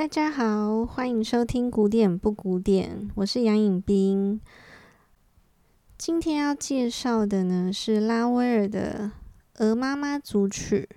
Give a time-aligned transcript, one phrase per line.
[0.00, 4.40] 大家好，欢迎收听古典不古典，我是杨颖冰。
[5.98, 9.12] 今天要介绍的呢是拉威尔的
[9.62, 10.88] 《鹅妈妈组曲》。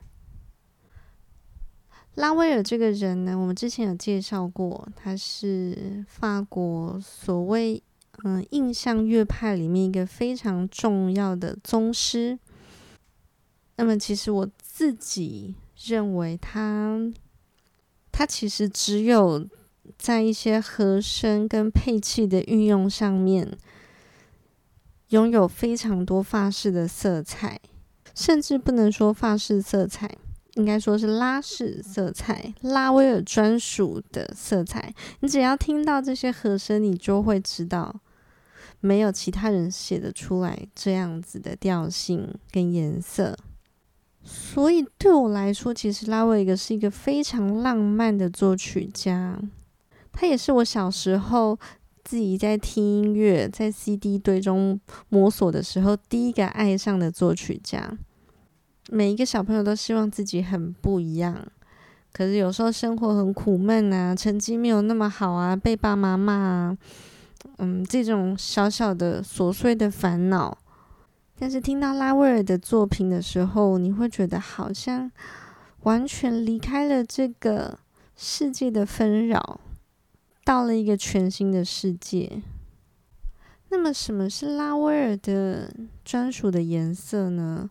[2.16, 7.84] 拉威尔这个人呢，我们之前有介绍过，他是法国所谓
[8.24, 12.40] 嗯印象乐派里面一个非常重要的宗师。
[13.76, 17.12] 那么，其实我自己认为他。
[18.14, 19.46] 它其实只有
[19.98, 23.58] 在一些和声跟配器的运用上面，
[25.10, 27.60] 拥有非常多法式的色彩，
[28.16, 30.16] 甚至不能说法式色彩，
[30.54, 34.94] 应该说是拉式色彩，拉威尔专属的色彩。
[35.22, 38.00] 你只要听到这些和声，你就会知道，
[38.80, 43.36] 没有其他人写得出来这样子的调性跟颜色。
[44.24, 49.38] 所以对我来说，其实拉威尔是一个非常浪漫的作曲家。
[50.12, 51.60] 他也是我小时候
[52.04, 57.98] 自己在听音乐、在 CD 堆中摸索的时候，第一个爱上的作曲家。
[58.90, 61.48] 每一个小朋友都希望自己很不一样，
[62.12, 66.78] 可是有时候生活很苦闷啊，成绩没有那么好啊，被爸妈骂啊，
[67.58, 70.58] 嗯，这种小小的琐碎的烦恼。
[71.44, 75.12] 但是听到拉威尔的作品的时候，你会觉得好像
[75.82, 77.78] 完全离开了这个
[78.16, 79.60] 世界的纷扰，
[80.46, 82.42] 到了一个全新的世界。
[83.68, 85.70] 那么，什么是拉威尔的
[86.06, 87.70] 专属的颜色呢？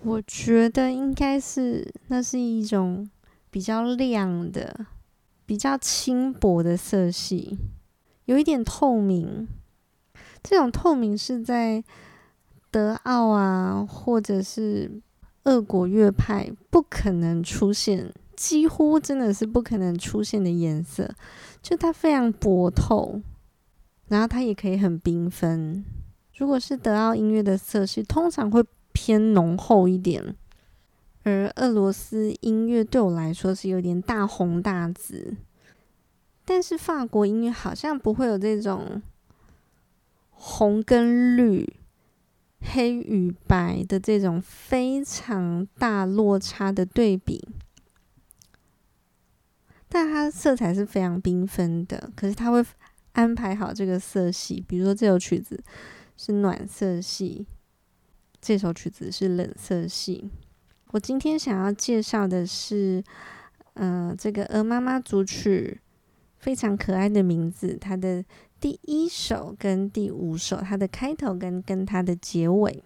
[0.00, 3.06] 我觉得应该是那是一种
[3.50, 4.86] 比较亮的、
[5.44, 7.58] 比较轻薄的色系，
[8.24, 9.46] 有一点透明。
[10.42, 11.84] 这种透明是在
[12.70, 14.90] 德奥啊，或者是
[15.44, 21.14] 俄国乐派不可能出现，几乎真的是不可能出现的颜色。
[21.62, 23.20] 就它非常薄透，
[24.08, 25.84] 然后它也可以很缤纷。
[26.36, 30.34] 如果是德奥音乐的色系，通常会偏浓厚一点，
[31.22, 35.36] 而俄罗斯音乐对我来说是有点大红大紫，
[36.44, 39.00] 但是法国音乐好像不会有这种。
[40.44, 41.72] 红跟绿、
[42.60, 47.48] 黑与白的这种非常大落差的对比，
[49.88, 52.10] 但它色彩是非常缤纷的。
[52.16, 52.60] 可是它会
[53.12, 55.62] 安排好这个色系，比如说这首曲子
[56.16, 57.46] 是暖色系，
[58.40, 60.28] 这首曲子是冷色系。
[60.88, 63.04] 我今天想要介绍的是，
[63.74, 65.80] 呃，这个《鹅妈妈组曲》，
[66.40, 68.24] 非常可爱的名字，它的。
[68.62, 72.84] 第一首跟第五首，它的开头跟跟它的结尾，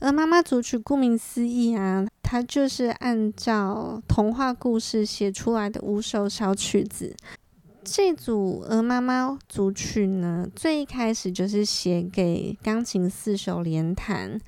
[0.00, 7.14] 而妈妈组曲顾名思义啊，它就是按照童话故事写出来的五首小曲子。
[7.84, 14.40] 这组鹅妈妈组曲呢，最一开始就是写给钢琴四手联弹，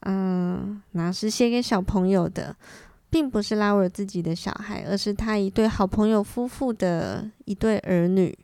[0.00, 2.56] 嗯，那是写给小朋友的，
[3.10, 8.34] 并不是拉维尔自己的小孩，而是他一对好朋友夫妇的一对儿女。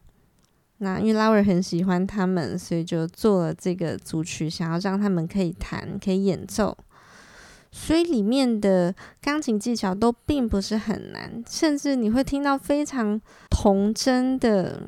[0.81, 6.77] 那因为拉威尔很喜欢他们，所以就做了这个组曲，想要让他们可以弹、可以演奏。
[7.72, 14.81] 所以里面的钢琴技巧都并不是很难，甚至你会听到非常童真的、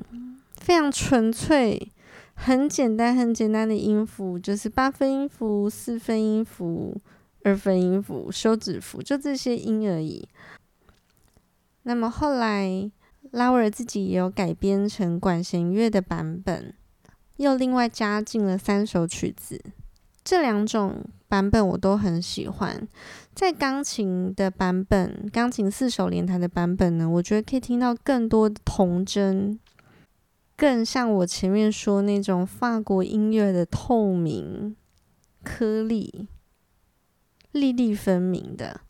[0.59, 1.91] 非常纯粹、
[2.35, 6.97] 很简单、很简单的音符，就是八分音符、四分音符、
[7.43, 10.29] 二分音符、休止符，就这些音而已。
[11.83, 12.93] 那么后来。
[13.31, 16.75] 拉威尔自己也有改编成管弦乐的版本，
[17.37, 19.63] 又另外加进了三首曲子。
[20.23, 22.87] 这两种版本我都很喜欢。
[23.35, 29.59] 在钢琴的版本，钢琴四手联弹的版本呢，我觉得可以听到更多的童真，
[30.57, 34.77] 更像我前面说那种法国音乐的透明、
[35.43, 36.29] 颗粒、
[37.53, 38.81] 粒粒分明的。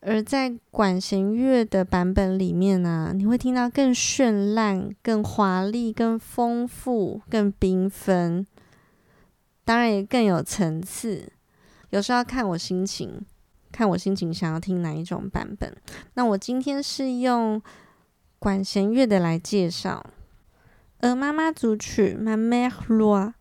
[0.00, 8.46] 而在管弦乐的版本里面呢、你会听到更绚烂、更华丽、更丰富、更缤纷，
[9.64, 11.32] 当然也更有层次。
[11.90, 13.26] 有时候要看我心情，
[13.72, 15.76] 看我心情想要听哪一种版本。
[16.14, 17.60] 那我今天是用
[18.38, 20.06] 管弦乐的来介绍
[21.08, 23.32] 《鹅妈妈组曲》（Ma Mère Roi）。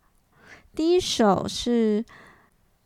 [0.73, 2.03] 第一首是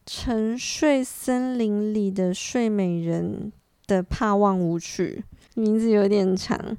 [0.06, 3.54] 沉睡森林里的睡美人。
[3.92, 5.22] 的帕旺舞曲，
[5.54, 6.78] 名字有点长。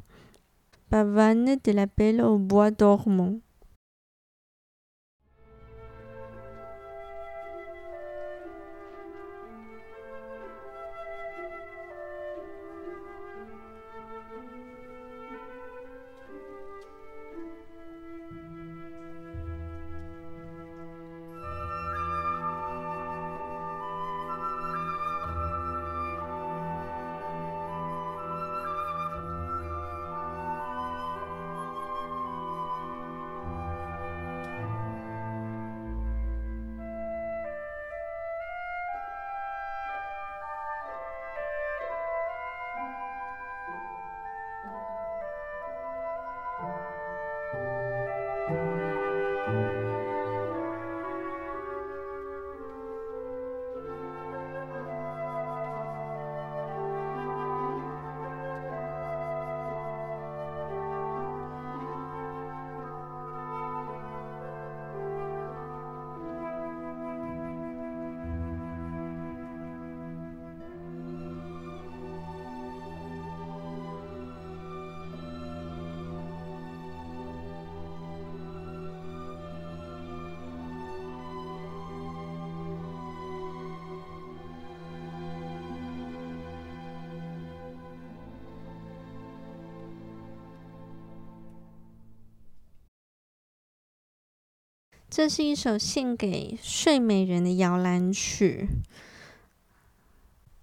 [95.14, 98.67] 这是一首献给睡美人的摇篮曲。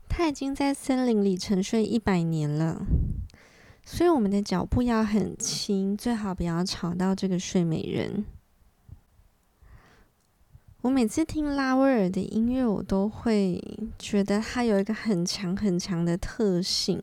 [0.07, 2.81] 他已经在森林里沉睡一百年了，
[3.86, 8.25] 所以我们的脚步要很轻，最好不要吵到这个睡美人。
[10.81, 13.63] 我每次听拉威尔的音乐，我都会
[14.00, 17.00] 觉得他有一个很强很强的特性，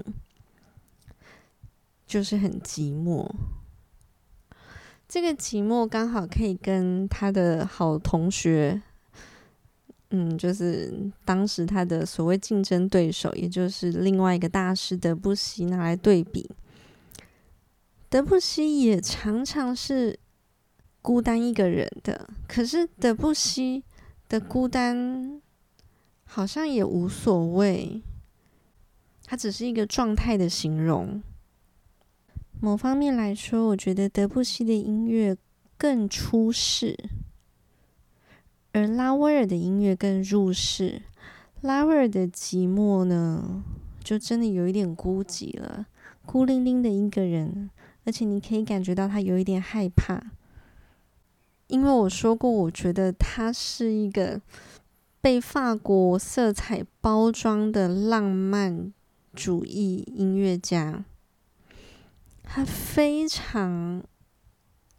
[2.09, 3.31] 就是很寂寞。
[5.09, 8.83] 这个寂寞刚好可以跟他的好同学，
[10.11, 16.51] 嗯，就是当时他的所谓竞争对手，也就是另外一个大师德布西拿来对比。
[18.09, 20.19] 德布西也常常是。
[21.03, 23.85] 孤单一个人的，可是德布西
[24.29, 25.41] 的孤单
[26.25, 28.03] 好像也无所谓，
[29.25, 31.23] 它只是一个状态的形容。
[32.59, 35.37] 某方面来说，我觉得德布西的音乐
[35.77, 36.97] 更出世，
[38.73, 41.03] 而拉威尔的音乐更入世。
[41.61, 43.63] 拉威尔的寂寞呢，
[44.03, 45.87] 就真的有一点孤寂了，
[46.25, 47.71] 孤零零的一个人，
[48.05, 50.33] 而且你可以感觉到他有一点害怕。
[51.67, 54.41] 因为我说过，我觉得他是一个
[55.21, 58.93] 被法国色彩包装的浪漫
[59.35, 61.05] 主义音乐家。
[62.47, 64.03] 他非常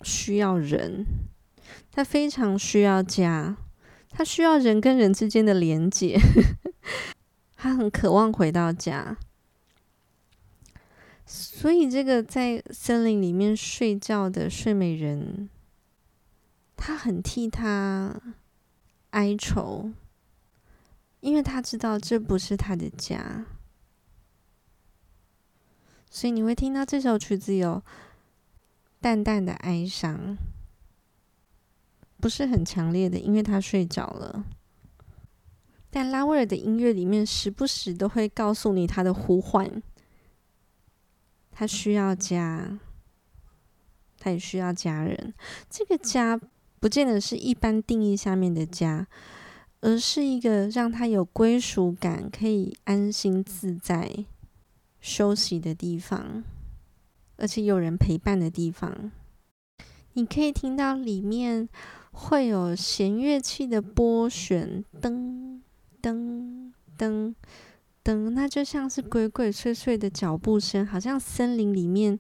[0.04, 1.06] 需要人，
[1.92, 3.58] 他非常需要家，
[4.12, 6.20] 他需要人跟人之间的连接。
[7.56, 9.18] 他很渴望回到家，
[11.26, 15.50] 所以这个在森林里面睡觉的睡美人。
[16.76, 18.22] 他很替他
[19.10, 19.92] 哀愁，
[21.22, 23.48] 因为他知道这不是他的家，
[26.18, 27.80] 所以你会听到这首曲子有
[29.00, 30.36] 淡淡的哀伤，
[32.20, 34.44] 不是很强烈的，因为他睡着了。
[35.92, 39.84] 但拉威尔的音乐里面时不时都会告诉你他的呼唤，
[41.52, 42.80] 他需要家，
[44.18, 45.36] 他也需要家人，
[45.70, 46.42] 这个家。
[46.80, 49.06] 不见得是一般定义下面的家，
[49.82, 54.26] 而是一个让他有归属感、可以安心自在
[55.02, 56.44] 休息的地方，
[57.38, 59.12] 而且有人陪伴的地方。
[60.14, 61.70] 你可以听到里面
[62.12, 65.62] 会有弦乐器的拨弦，噔
[66.02, 67.36] 噔噔
[68.04, 72.20] 噔，那就像是鬼鬼祟祟的脚步声，好像森林里面。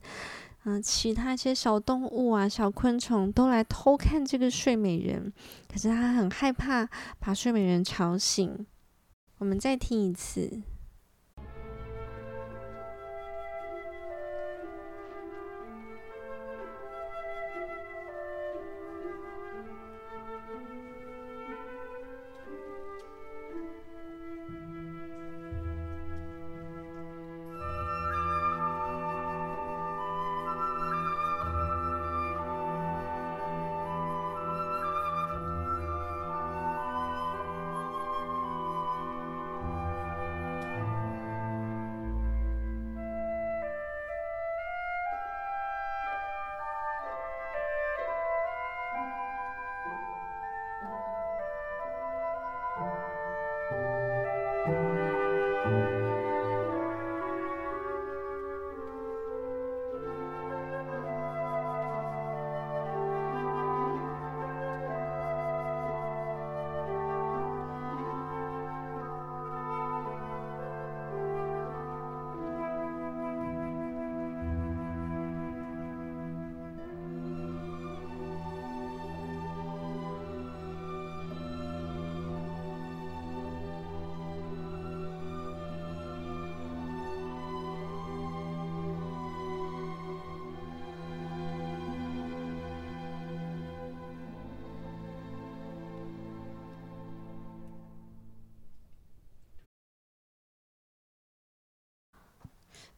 [0.65, 5.31] 嗯，其他一些小动物啊、小昆虫都来偷看这个睡美人，
[5.71, 6.87] 可是他很害怕
[7.19, 8.67] 把睡美人吵醒。
[9.37, 10.61] 我们再听一次。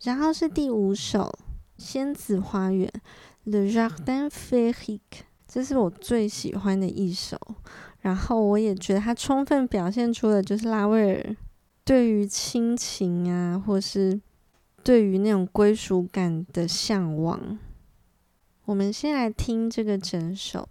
[0.04, 1.24] 然后是第五首
[1.78, 2.92] 《仙子花园》
[3.52, 7.38] （Le Jardin Féerique），这是我最喜欢的一首。
[8.00, 11.36] 然后我也觉得它充分表现出了就是拉威尔
[11.84, 14.22] 对于亲情啊，或是
[14.84, 17.60] 对于那种归属感的向往。
[18.64, 20.66] 我们先来听这个整首。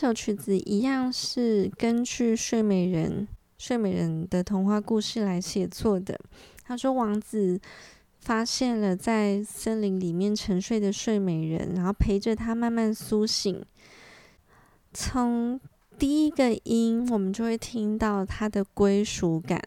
[0.00, 3.28] 这首曲子一样是根据睡美人
[3.58, 6.18] 睡美人的童话故事来写作的。
[6.64, 7.60] 他说，王子
[8.18, 13.62] 发现了在森林里面沉睡的睡美人，然后陪着他慢慢苏醒。
[14.94, 15.60] 从
[15.98, 19.62] 第一个音，我们就会听到他的归属感。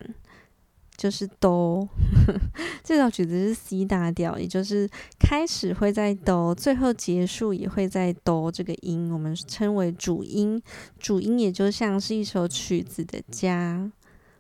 [1.04, 1.86] 就是哆，
[2.82, 10.64] 这首曲子是 C 大调，也就是开始会在哆，最后结束也会在哆这个音，我们称为主音。
[10.98, 13.92] 主音也就像是一首曲子的家，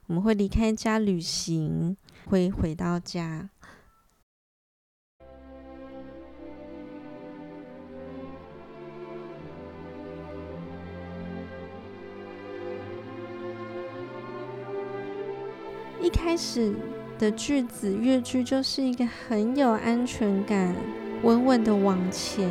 [0.07, 3.49] 我们会离开家旅行，会回到家。
[16.03, 16.73] 一开始
[17.17, 20.75] 的句子乐句就是一个很有安全感，
[21.23, 22.49] 稳稳的往前。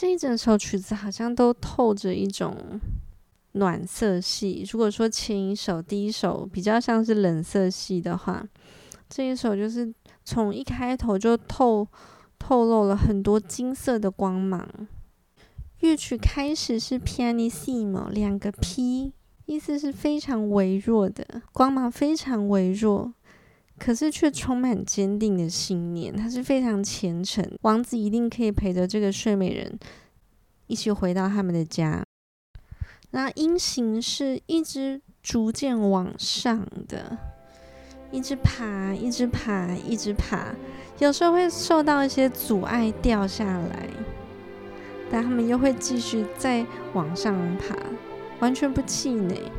[0.00, 2.80] 这一整首曲子好像都透着一种
[3.52, 4.66] 暖色系。
[4.72, 8.42] 如果说前一首、第一首比较像是冷色系的话，
[9.10, 9.92] 这一首就是
[10.24, 11.86] 从一开头就透
[12.38, 14.66] 透露了很多金色的光芒。
[15.80, 19.12] 乐曲开始是 pianissimo 两个 P，
[19.44, 23.12] 意思是非常微弱的光芒，非常微弱。
[23.80, 27.42] 可是却充满坚定的信念，他是非常虔诚。
[27.62, 29.78] 王子一定可以陪着这个睡美人
[30.66, 32.04] 一起回到他们的家。
[33.12, 37.18] 那音形是一直逐渐往上的，
[38.12, 40.54] 一直爬，一直爬，一直爬。
[40.98, 43.88] 有时候会受到一些阻碍掉下来，
[45.10, 47.74] 但他们又会继续再往上爬，
[48.40, 49.50] 完全不气馁。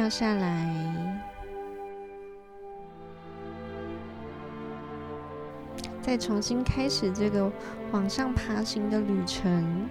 [0.00, 1.20] 掉下来，
[6.00, 7.52] 再重新开始这个
[7.92, 9.86] 往上爬行的旅程。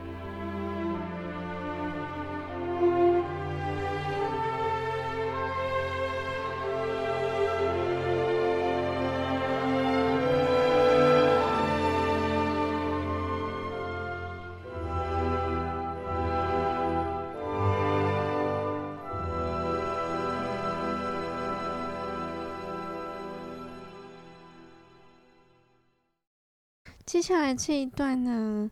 [27.09, 28.69] 接下来这一段呢，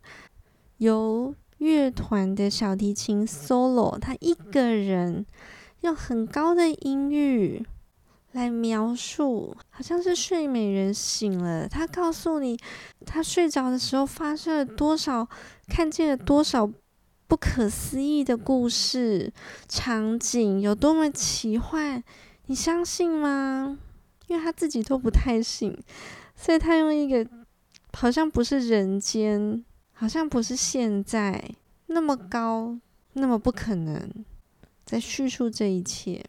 [0.76, 5.26] 由乐团的小提琴 solo，他一个人
[5.80, 7.66] 用很高的音域
[8.30, 12.56] 来描述，好像是睡美人醒了，他告诉你，
[13.04, 15.28] 他睡着的时候发生了多少，
[15.66, 16.70] 看见了多少
[17.26, 19.32] 不可思议的故事
[19.66, 22.04] 场景，有多么奇幻，
[22.46, 23.76] 你相信吗？
[24.28, 25.76] 因为他自己都不太信，
[26.36, 27.28] 所以他用一个。
[27.92, 31.54] 好像不是人间，好像不是现在
[31.86, 32.78] 那么高，
[33.14, 34.24] 那么不可能，
[34.84, 36.24] 在叙述这一切。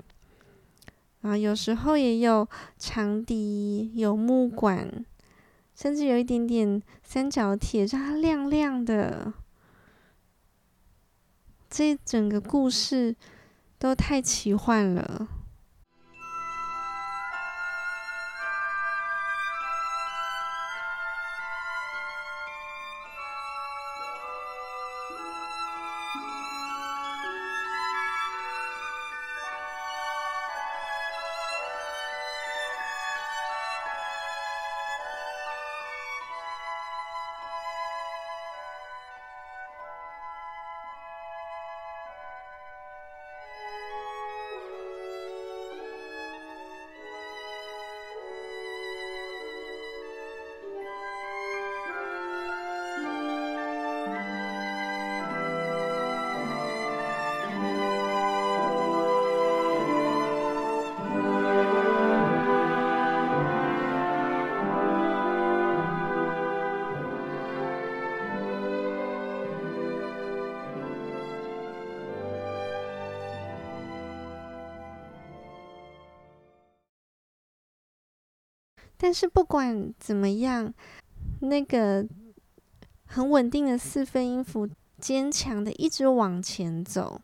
[1.22, 5.06] 啊，有时候也有长笛，有木管，
[5.76, 9.34] 甚至有一点点三角铁，让它亮亮的。
[11.70, 13.16] 这整个故事
[13.78, 15.28] 都太奇幻了。
[79.02, 80.74] 但是不管怎么样，
[81.40, 82.06] 那个
[83.06, 84.68] 很稳定的四分音符，
[85.00, 87.22] 坚强的一直往前走，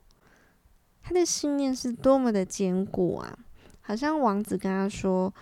[1.04, 3.38] 他的信念是多么的坚固啊！
[3.82, 5.34] 好像王子跟他说：“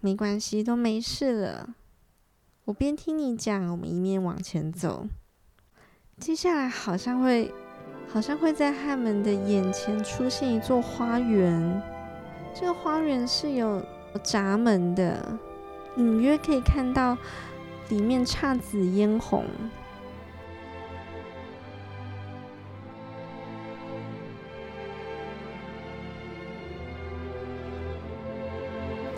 [0.00, 1.74] 没关系，都没事了。
[2.64, 5.06] 我边听你讲，我们一面往前走。
[6.18, 7.52] 接下来好像会，
[8.08, 11.82] 好像会在他们的眼前出现一座花园。
[12.54, 13.84] 这个花园是有。”
[14.22, 15.38] 闸门的，
[15.96, 17.16] 隐约可以看到
[17.88, 19.44] 里面姹紫嫣红。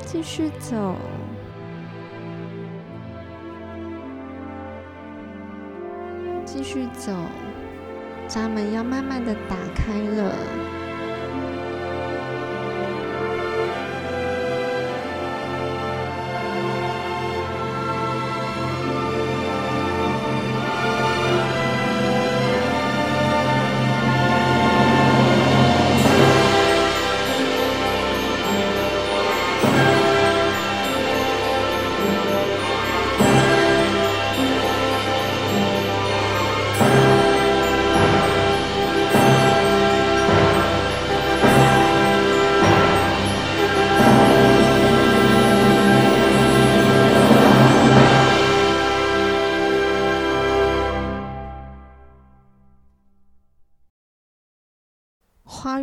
[0.05, 0.95] 继续走，
[6.45, 7.13] 继续走，
[8.27, 10.76] 闸门要慢慢的打开了。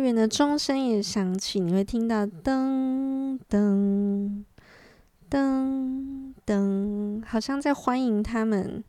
[0.04, 4.44] 园的钟声也响起，你会听到噔噔
[5.30, 8.84] 噔噔，好像在欢迎他们。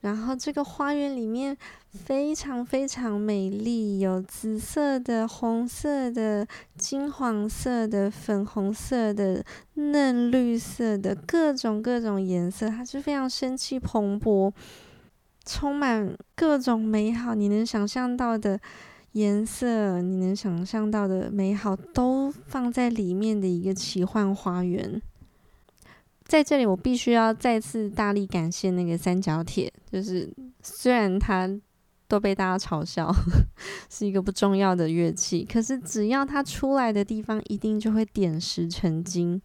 [0.00, 1.56] 然后这个花园里面
[1.90, 6.44] 非常非常美丽，有紫色的、红色的、
[6.76, 14.52] 金黄色的、粉红色的、嫩绿色的，各种各种颜色，它是非常生气蓬勃，
[15.44, 18.60] 充满各种美好，你能想象到的。
[19.16, 25.00] 颜色，你能想象到的美好都放在里面的一个奇幻花园。
[26.26, 30.30] 在这里，我必须要再次大力感谢那个三角铁，就是
[30.62, 31.48] 虽然它
[32.06, 33.10] 都被大家嘲笑
[33.88, 39.40] 是一个不重要的乐器，可是只要它出来的地方，一定就会点石成金。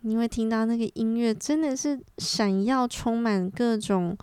[0.00, 4.16] 你会听到那个音乐真的是闪耀，充满各种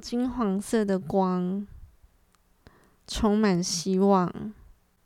[0.00, 1.66] 金黄色的光。
[3.06, 4.52] 充满希望，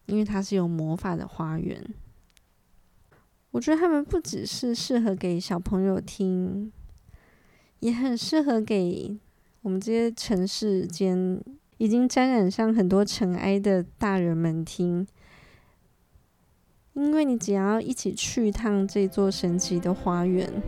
[0.07, 1.85] 因为它是有魔法的花园。
[3.53, 6.73] 我觉得他们不只是适合给小朋友听，
[7.81, 9.19] 也很适合给
[9.63, 11.43] 我们这些城市间
[11.79, 15.07] 已经沾染上很多尘埃的大人们听。
[16.95, 20.63] 因为你只要一起去一趟这座神奇的花园，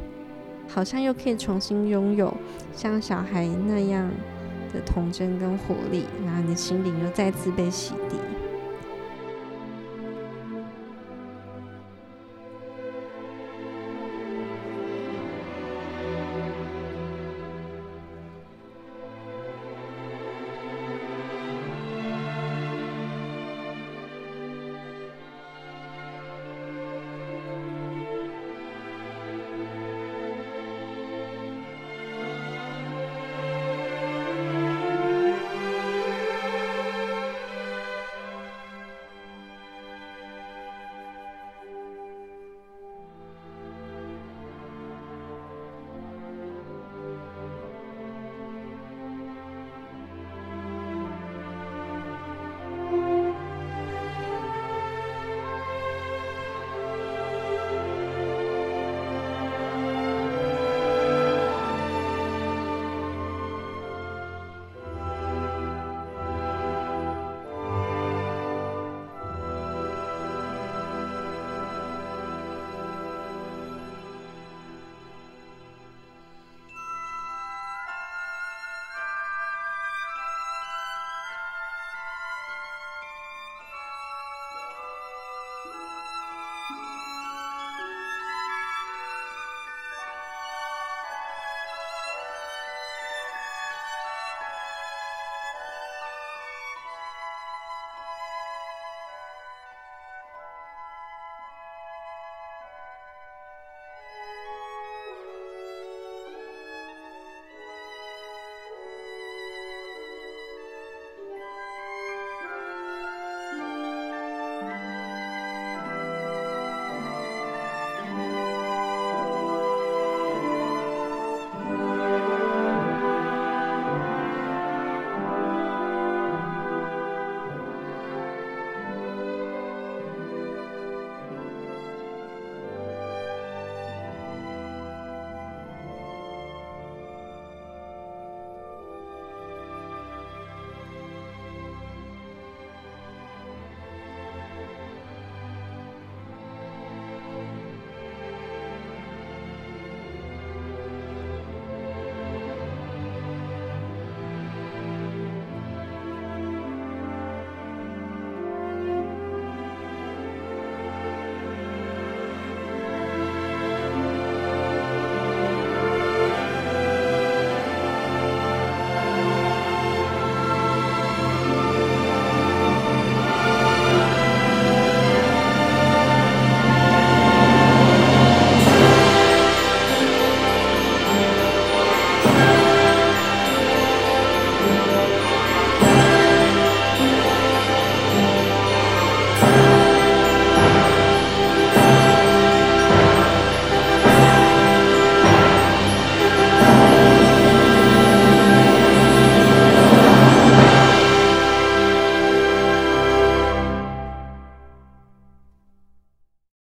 [0.69, 2.37] 好像又可以重新拥有
[2.75, 4.11] 像小孩那样
[4.73, 8.32] 的童真跟活力，然后你的心灵又再次被洗涤。